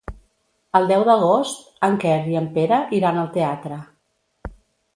El 0.79 0.87
deu 0.91 1.03
d'agost 1.09 1.67
en 1.89 1.99
Quer 2.05 2.15
i 2.31 2.39
en 2.41 2.47
Pere 2.57 2.79
iran 3.01 3.21
al 3.25 3.31
teatre. 3.39 3.79